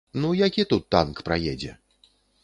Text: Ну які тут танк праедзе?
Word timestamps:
Ну 0.21 0.29
які 0.37 0.63
тут 0.71 0.87
танк 0.95 1.21
праедзе? 1.27 1.71